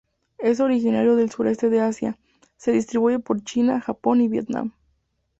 Es 0.39 0.59
originario 0.59 1.15
del 1.15 1.29
sureste 1.29 1.69
de 1.69 1.79
Asia, 1.79 2.17
se 2.57 2.71
distribuye 2.71 3.19
por 3.19 3.43
China, 3.43 3.79
Japón 3.81 4.19
y 4.21 4.29
Vietnam. 4.29 4.73